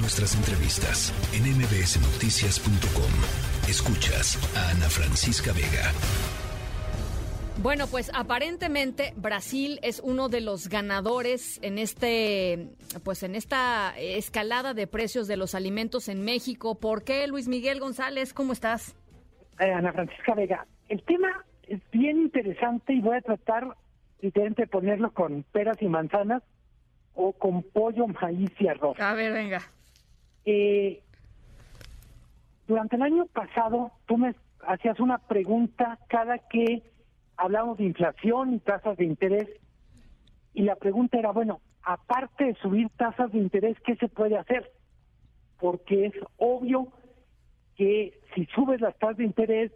Nuestras 0.00 0.36
entrevistas 0.36 1.12
en 1.34 1.42
mbsnoticias.com. 1.42 3.12
Escuchas 3.68 4.38
a 4.56 4.70
Ana 4.70 4.88
Francisca 4.88 5.52
Vega. 5.52 5.90
Bueno, 7.60 7.86
pues 7.90 8.12
aparentemente 8.14 9.12
Brasil 9.16 9.80
es 9.82 9.98
uno 9.98 10.28
de 10.28 10.40
los 10.40 10.68
ganadores 10.68 11.58
en 11.64 11.78
este, 11.78 12.68
pues 13.02 13.24
en 13.24 13.34
esta 13.34 13.92
escalada 13.98 14.72
de 14.72 14.86
precios 14.86 15.26
de 15.26 15.36
los 15.36 15.56
alimentos 15.56 16.08
en 16.08 16.24
México. 16.24 16.76
¿Por 16.76 17.02
qué, 17.02 17.26
Luis 17.26 17.48
Miguel 17.48 17.80
González? 17.80 18.32
¿Cómo 18.32 18.52
estás? 18.52 18.94
Eh, 19.58 19.72
Ana 19.72 19.92
Francisca 19.92 20.34
Vega, 20.34 20.64
el 20.88 21.02
tema 21.02 21.44
es 21.66 21.80
bien 21.90 22.20
interesante 22.20 22.92
y 22.92 23.00
voy 23.00 23.16
a 23.16 23.20
tratar 23.20 23.76
de 24.20 24.66
ponerlo 24.68 25.12
con 25.12 25.42
peras 25.42 25.82
y 25.82 25.88
manzanas 25.88 26.44
o 27.14 27.32
con 27.32 27.64
pollo, 27.64 28.06
maíz 28.06 28.52
y 28.60 28.68
arroz. 28.68 29.00
A 29.00 29.14
ver, 29.14 29.32
venga. 29.32 29.60
Eh, 30.50 31.02
durante 32.66 32.96
el 32.96 33.02
año 33.02 33.26
pasado, 33.26 33.92
tú 34.06 34.16
me 34.16 34.34
hacías 34.66 34.98
una 34.98 35.18
pregunta 35.18 35.98
cada 36.08 36.38
que 36.38 36.82
hablamos 37.36 37.76
de 37.76 37.84
inflación 37.84 38.54
y 38.54 38.58
tasas 38.60 38.96
de 38.96 39.04
interés, 39.04 39.46
y 40.54 40.62
la 40.62 40.76
pregunta 40.76 41.18
era, 41.18 41.32
bueno, 41.32 41.60
aparte 41.82 42.46
de 42.46 42.54
subir 42.54 42.88
tasas 42.96 43.30
de 43.30 43.36
interés, 43.36 43.76
¿qué 43.80 43.96
se 43.96 44.08
puede 44.08 44.38
hacer? 44.38 44.72
Porque 45.60 46.06
es 46.06 46.14
obvio 46.38 46.94
que 47.76 48.18
si 48.34 48.46
subes 48.46 48.80
las 48.80 48.98
tasas 48.98 49.18
de 49.18 49.24
interés, 49.24 49.70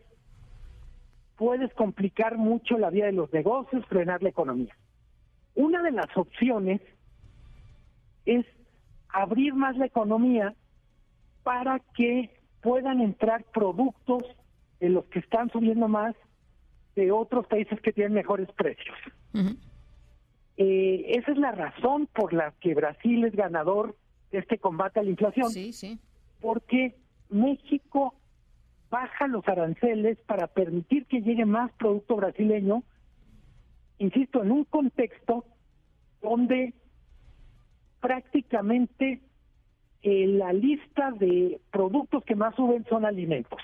puedes 1.36 1.70
complicar 1.74 2.38
mucho 2.38 2.78
la 2.78 2.88
vida 2.88 3.04
de 3.04 3.12
los 3.12 3.30
negocios, 3.30 3.84
frenar 3.88 4.22
la 4.22 4.30
economía. 4.30 4.74
Una 5.54 5.82
de 5.82 5.90
las 5.90 6.16
opciones 6.16 6.80
es 8.24 8.46
abrir 9.10 9.52
más 9.52 9.76
la 9.76 9.84
economía 9.84 10.54
para 11.42 11.80
que 11.94 12.30
puedan 12.60 13.00
entrar 13.00 13.44
productos 13.52 14.22
de 14.80 14.88
los 14.88 15.04
que 15.06 15.18
están 15.18 15.50
subiendo 15.50 15.88
más 15.88 16.14
de 16.94 17.10
otros 17.10 17.46
países 17.46 17.80
que 17.80 17.92
tienen 17.92 18.12
mejores 18.12 18.50
precios. 18.52 18.96
Eh, 20.56 21.04
esa 21.08 21.32
es 21.32 21.38
la 21.38 21.52
razón 21.52 22.06
por 22.14 22.32
la 22.32 22.52
que 22.60 22.74
Brasil 22.74 23.24
es 23.24 23.34
ganador 23.34 23.96
de 24.30 24.38
este 24.38 24.58
combate 24.58 25.00
a 25.00 25.02
la 25.02 25.10
inflación. 25.10 25.50
Sí, 25.50 25.72
sí. 25.72 25.98
Porque 26.40 26.96
México 27.30 28.14
baja 28.90 29.26
los 29.26 29.46
aranceles 29.48 30.18
para 30.26 30.48
permitir 30.48 31.06
que 31.06 31.22
llegue 31.22 31.46
más 31.46 31.72
producto 31.72 32.16
brasileño, 32.16 32.82
insisto, 33.98 34.42
en 34.42 34.52
un 34.52 34.64
contexto 34.64 35.46
donde 36.20 36.74
prácticamente 38.00 39.22
eh, 40.02 40.26
la 40.26 40.52
lista 40.52 41.12
de 41.12 41.60
productos 41.70 42.24
que 42.24 42.34
más 42.34 42.54
suben 42.56 42.84
son 42.88 43.04
alimentos. 43.04 43.60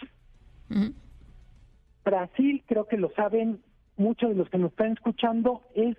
Brasil, 2.05 2.63
creo 2.67 2.87
que 2.87 2.97
lo 2.97 3.11
saben 3.11 3.61
muchos 3.97 4.31
de 4.31 4.37
los 4.37 4.49
que 4.49 4.59
nos 4.59 4.71
están 4.71 4.93
escuchando, 4.93 5.63
es 5.75 5.97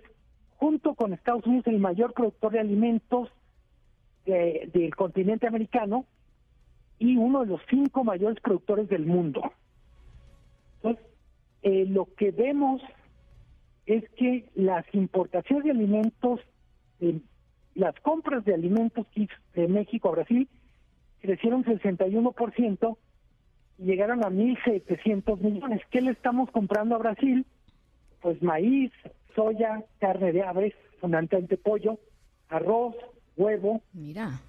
junto 0.56 0.94
con 0.94 1.12
Estados 1.12 1.46
Unidos 1.46 1.66
el 1.66 1.78
mayor 1.78 2.12
productor 2.12 2.52
de 2.52 2.60
alimentos 2.60 3.28
del 4.24 4.94
continente 4.94 5.46
americano 5.46 6.04
y 6.98 7.16
uno 7.16 7.40
de 7.40 7.46
los 7.46 7.60
cinco 7.68 8.04
mayores 8.04 8.38
productores 8.40 8.88
del 8.88 9.06
mundo. 9.06 9.42
Entonces, 10.76 11.04
eh, 11.62 11.86
lo 11.86 12.06
que 12.14 12.30
vemos 12.30 12.82
es 13.86 14.08
que 14.10 14.48
las 14.54 14.84
importaciones 14.94 15.64
de 15.64 15.70
alimentos, 15.72 16.40
las 17.74 17.98
compras 18.00 18.44
de 18.44 18.54
alimentos 18.54 19.06
de 19.54 19.68
México 19.68 20.08
a 20.08 20.12
Brasil 20.12 20.48
crecieron 21.20 21.64
61% 21.64 22.96
y 23.78 23.84
llegaron 23.84 24.24
a 24.24 24.28
1.700 24.28 25.40
millones. 25.40 25.80
¿Qué 25.90 26.00
le 26.00 26.10
estamos 26.10 26.50
comprando 26.50 26.94
a 26.94 26.98
Brasil? 26.98 27.46
Pues 28.20 28.42
maíz, 28.42 28.92
soya, 29.34 29.84
carne 29.98 30.32
de 30.32 30.42
aves, 30.42 30.74
fundamentalmente 31.00 31.56
pollo, 31.56 31.98
arroz, 32.48 32.94
huevo. 33.36 33.80
Mira. 33.92 34.40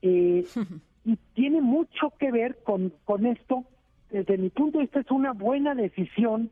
Eh, 0.00 0.46
y 1.04 1.16
tiene 1.34 1.60
mucho 1.60 2.12
que 2.18 2.30
ver 2.30 2.58
con, 2.62 2.92
con 3.04 3.26
esto. 3.26 3.64
Desde 4.10 4.38
mi 4.38 4.50
punto 4.50 4.78
de 4.78 4.84
vista 4.84 5.00
es 5.00 5.10
una 5.10 5.32
buena 5.32 5.74
decisión. 5.74 6.50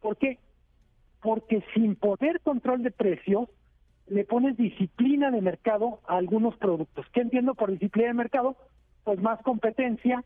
¿Por 0.00 0.16
qué? 0.16 0.38
Porque 1.22 1.62
sin 1.74 1.96
poder 1.96 2.40
control 2.40 2.82
de 2.82 2.90
precios, 2.90 3.48
le 4.10 4.24
pones 4.24 4.56
disciplina 4.56 5.30
de 5.30 5.40
mercado 5.40 6.00
a 6.06 6.16
algunos 6.16 6.56
productos. 6.56 7.06
¿Qué 7.12 7.20
entiendo 7.20 7.54
por 7.54 7.70
disciplina 7.70 8.08
de 8.08 8.14
mercado? 8.14 8.56
Pues 9.04 9.20
más 9.20 9.40
competencia 9.42 10.24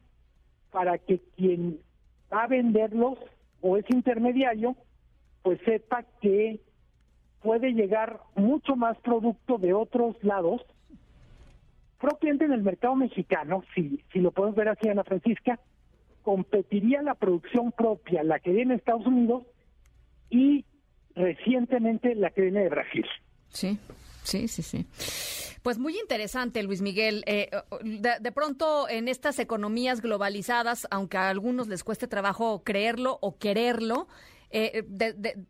para 0.72 0.98
que 0.98 1.20
quien 1.36 1.78
va 2.32 2.44
a 2.44 2.48
venderlos 2.48 3.18
o 3.60 3.76
es 3.76 3.84
intermediario, 3.90 4.74
pues 5.42 5.60
sepa 5.64 6.04
que 6.20 6.60
puede 7.42 7.74
llegar 7.74 8.20
mucho 8.34 8.74
más 8.74 8.96
producto 8.98 9.58
de 9.58 9.74
otros 9.74 10.16
lados 10.22 10.62
propiamente 12.00 12.46
en 12.46 12.52
el 12.52 12.62
mercado 12.62 12.96
mexicano, 12.96 13.64
si, 13.74 14.02
si 14.12 14.18
lo 14.18 14.30
podemos 14.30 14.56
ver 14.56 14.68
así, 14.68 14.88
Ana 14.88 15.04
Francisca, 15.04 15.58
competiría 16.22 17.00
la 17.02 17.14
producción 17.14 17.72
propia, 17.72 18.22
la 18.22 18.40
que 18.40 18.52
viene 18.52 18.74
de 18.74 18.78
Estados 18.78 19.06
Unidos, 19.06 19.44
y 20.28 20.64
recientemente 21.14 22.14
la 22.14 22.30
que 22.30 22.42
viene 22.42 22.60
de 22.60 22.68
Brasil. 22.68 23.06
Sí, 23.54 23.78
sí, 24.22 24.48
sí, 24.48 24.62
sí. 24.62 24.86
Pues 25.62 25.78
muy 25.78 25.98
interesante, 25.98 26.62
Luis 26.62 26.82
Miguel. 26.82 27.24
Eh, 27.26 27.50
de, 27.82 28.18
de, 28.20 28.32
pronto, 28.32 28.86
en 28.88 29.08
estas 29.08 29.38
economías 29.38 30.02
globalizadas, 30.02 30.86
aunque 30.90 31.16
a 31.16 31.30
algunos 31.30 31.68
les 31.68 31.82
cueste 31.82 32.06
trabajo 32.06 32.62
creerlo 32.62 33.18
o 33.22 33.38
quererlo, 33.38 34.06
eh, 34.56 34.84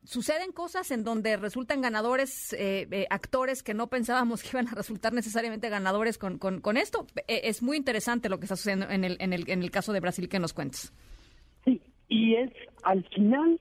suceden 0.05 0.51
cosas 0.51 0.91
en 0.91 1.05
donde 1.05 1.37
resultan 1.37 1.83
ganadores 1.83 2.55
eh, 2.55 2.89
eh, 2.91 3.07
actores 3.11 3.63
que 3.63 3.75
no 3.75 3.89
pensábamos 3.89 4.43
que 4.43 4.49
iban 4.55 4.67
a 4.67 4.71
resultar 4.71 5.13
necesariamente 5.13 5.69
ganadores 5.69 6.17
con, 6.17 6.39
con, 6.39 6.77
esto. 6.79 7.07
es 7.27 7.63
muy 7.63 7.77
interesante 7.77 8.31
lo 8.31 8.39
que 8.39 8.47
está 8.47 8.57
sucediendo 8.57 8.89
en 8.89 9.05
el, 9.05 9.19
en, 9.21 9.35
el, 9.35 9.45
en 9.51 9.63
el 9.63 9.71
caso 9.71 9.93
de 9.93 10.01
Brasil 10.01 10.27
que 10.31 10.39
nos 10.39 10.55
cuentes. 10.55 10.91
Sí, 11.67 11.83
y 12.09 12.37
es 12.37 12.51
al 12.83 13.05
final, 13.11 13.61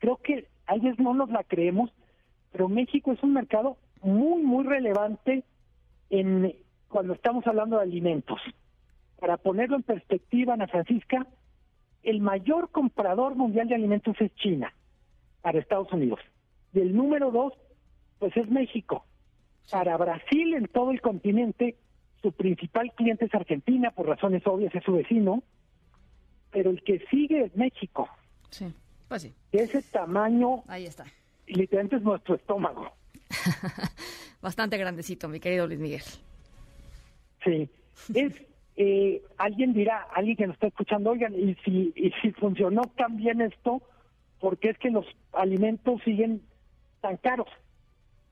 creo 0.00 0.16
que 0.16 0.48
a 0.66 0.74
veces 0.74 0.98
no 0.98 1.14
nos 1.14 1.30
la 1.30 1.44
creemos, 1.44 1.92
pero 2.54 2.68
México 2.68 3.10
es 3.10 3.20
un 3.24 3.32
mercado 3.32 3.78
muy, 4.00 4.40
muy 4.44 4.62
relevante 4.62 5.42
en 6.08 6.54
cuando 6.86 7.14
estamos 7.14 7.44
hablando 7.48 7.78
de 7.78 7.82
alimentos. 7.82 8.40
Para 9.18 9.38
ponerlo 9.38 9.74
en 9.74 9.82
perspectiva, 9.82 10.54
Ana 10.54 10.68
Francisca, 10.68 11.26
el 12.04 12.20
mayor 12.20 12.70
comprador 12.70 13.34
mundial 13.34 13.66
de 13.66 13.74
alimentos 13.74 14.14
es 14.20 14.32
China 14.36 14.72
para 15.42 15.58
Estados 15.58 15.92
Unidos. 15.92 16.20
Y 16.72 16.78
el 16.78 16.94
número 16.94 17.32
dos, 17.32 17.54
pues 18.20 18.36
es 18.36 18.48
México. 18.48 19.04
Para 19.68 19.96
Brasil, 19.96 20.54
en 20.54 20.68
todo 20.68 20.92
el 20.92 21.00
continente, 21.00 21.74
su 22.22 22.30
principal 22.30 22.92
cliente 22.94 23.24
es 23.24 23.34
Argentina, 23.34 23.90
por 23.90 24.06
razones 24.06 24.46
obvias 24.46 24.72
es 24.76 24.84
su 24.84 24.92
vecino, 24.92 25.42
pero 26.52 26.70
el 26.70 26.84
que 26.84 27.04
sigue 27.10 27.46
es 27.46 27.56
México. 27.56 28.08
Sí, 28.50 28.72
pues 29.08 29.22
sí. 29.22 29.34
Ese 29.50 29.82
tamaño, 29.82 30.62
ahí 30.68 30.86
está. 30.86 31.04
Literalmente 31.46 31.96
es 31.96 32.02
nuestro 32.02 32.34
estómago. 32.36 32.90
Bastante 34.42 34.76
grandecito, 34.76 35.28
mi 35.28 35.40
querido 35.40 35.66
Luis 35.66 35.78
Miguel. 35.78 36.02
Sí, 37.44 37.68
es 38.14 38.32
eh, 38.76 39.22
alguien 39.38 39.72
dirá, 39.72 40.06
alguien 40.14 40.36
que 40.36 40.46
nos 40.46 40.54
está 40.54 40.66
escuchando, 40.66 41.10
oigan, 41.10 41.34
y 41.34 41.54
si, 41.64 41.92
y 41.94 42.10
si 42.20 42.32
funcionó 42.32 42.82
tan 42.96 43.16
bien 43.16 43.40
esto, 43.40 43.82
¿por 44.40 44.58
qué 44.58 44.70
es 44.70 44.78
que 44.78 44.90
los 44.90 45.06
alimentos 45.32 46.02
siguen 46.04 46.42
tan 47.00 47.16
caros? 47.18 47.48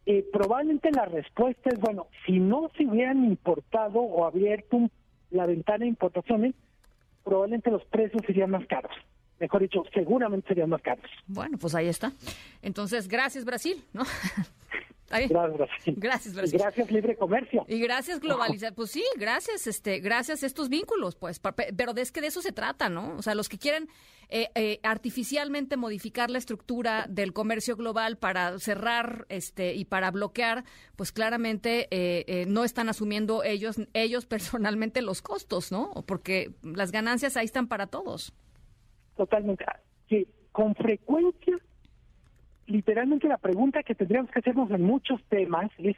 Eh, 0.04 0.26
probablemente 0.32 0.90
la 0.90 1.04
respuesta 1.04 1.70
es, 1.70 1.78
bueno, 1.78 2.08
si 2.26 2.40
no 2.40 2.70
se 2.76 2.84
hubieran 2.84 3.24
importado 3.24 4.00
o 4.00 4.24
abierto 4.24 4.90
la 5.30 5.46
ventana 5.46 5.78
de 5.78 5.86
importaciones, 5.86 6.54
probablemente 7.22 7.70
los 7.70 7.84
precios 7.84 8.22
serían 8.26 8.50
más 8.50 8.66
caros. 8.66 8.92
Mejor 9.42 9.60
dicho, 9.60 9.82
seguramente 9.92 10.46
serían 10.46 10.70
más 10.70 10.80
caros. 10.82 11.10
Bueno, 11.26 11.58
pues 11.58 11.74
ahí 11.74 11.88
está. 11.88 12.12
Entonces, 12.62 13.08
gracias 13.08 13.44
Brasil, 13.44 13.84
¿no? 13.92 14.04
Gracias, 15.96 16.34
gracias, 16.34 16.90
libre 16.90 17.16
comercio. 17.16 17.64
Y 17.68 17.80
gracias 17.80 18.20
globalizar. 18.20 18.74
Pues 18.74 18.90
sí, 18.90 19.04
gracias, 19.16 19.66
este, 19.66 20.00
gracias 20.00 20.42
estos 20.42 20.68
vínculos, 20.68 21.16
pues. 21.16 21.38
Pero 21.38 21.94
es 21.96 22.12
que 22.12 22.20
de 22.20 22.28
eso 22.28 22.40
se 22.40 22.52
trata, 22.52 22.88
¿no? 22.88 23.16
O 23.16 23.22
sea, 23.22 23.34
los 23.34 23.48
que 23.48 23.58
quieren 23.58 23.88
eh, 24.30 24.48
eh, 24.54 24.80
artificialmente 24.82 25.76
modificar 25.76 26.30
la 26.30 26.38
estructura 26.38 27.04
del 27.08 27.34
comercio 27.34 27.76
global 27.76 28.16
para 28.16 28.58
cerrar, 28.58 29.26
este, 29.28 29.74
y 29.74 29.84
para 29.84 30.10
bloquear, 30.10 30.64
pues 30.96 31.12
claramente 31.12 31.88
eh, 31.90 32.46
no 32.48 32.64
están 32.64 32.88
asumiendo 32.88 33.44
ellos, 33.44 33.76
ellos 33.92 34.24
personalmente 34.32 35.02
los 35.02 35.20
costos, 35.20 35.72
¿no? 35.72 35.92
Porque 36.06 36.52
las 36.62 36.90
ganancias 36.90 37.36
ahí 37.36 37.44
están 37.44 37.68
para 37.68 37.86
todos. 37.86 38.32
Totalmente. 39.16 39.64
Sí, 40.08 40.26
con 40.52 40.74
frecuencia 40.74 41.56
literalmente 42.66 43.26
la 43.28 43.38
pregunta 43.38 43.82
que 43.82 43.94
tendríamos 43.94 44.30
que 44.30 44.38
hacernos 44.38 44.70
en 44.70 44.82
muchos 44.82 45.20
temas 45.28 45.70
es 45.78 45.96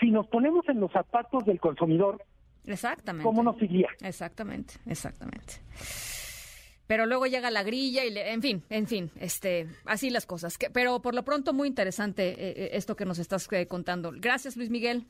si 0.00 0.10
nos 0.10 0.26
ponemos 0.28 0.66
en 0.68 0.80
los 0.80 0.90
zapatos 0.92 1.44
del 1.44 1.60
consumidor, 1.60 2.24
Exactamente. 2.64 3.24
¿cómo 3.24 3.42
nos 3.42 3.60
iría? 3.60 3.88
Exactamente, 4.00 4.74
exactamente. 4.86 5.54
Pero 6.86 7.06
luego 7.06 7.26
llega 7.26 7.50
la 7.50 7.62
grilla 7.62 8.04
y, 8.04 8.10
le- 8.10 8.32
en 8.32 8.42
fin, 8.42 8.62
en 8.70 8.86
fin, 8.86 9.10
este, 9.20 9.66
así 9.84 10.10
las 10.10 10.26
cosas. 10.26 10.58
Que- 10.58 10.70
pero 10.70 11.00
por 11.02 11.14
lo 11.14 11.24
pronto 11.24 11.52
muy 11.52 11.68
interesante 11.68 12.28
eh, 12.30 12.36
eh, 12.56 12.70
esto 12.74 12.96
que 12.96 13.04
nos 13.04 13.18
estás 13.18 13.48
eh, 13.52 13.66
contando. 13.66 14.12
Gracias, 14.14 14.56
Luis 14.56 14.70
Miguel. 14.70 15.06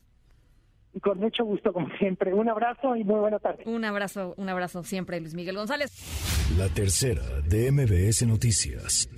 Con 1.01 1.19
mucho 1.19 1.45
gusto, 1.45 1.73
como 1.73 1.89
siempre. 1.99 2.35
Un 2.35 2.49
abrazo 2.49 2.95
y 2.97 3.05
muy 3.05 3.19
buena 3.19 3.39
tarde. 3.39 3.63
Un 3.67 3.85
abrazo, 3.85 4.35
un 4.37 4.49
abrazo 4.49 4.83
siempre, 4.83 5.19
Luis 5.21 5.35
Miguel 5.35 5.57
González. 5.57 5.91
La 6.59 6.69
tercera 6.69 7.23
de 7.49 7.73
MBS 7.73 8.27
Noticias. 8.27 9.09